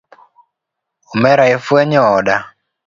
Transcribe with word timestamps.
Omera 1.13 1.43
ifwenyo 1.55 2.01
oda. 2.17 2.35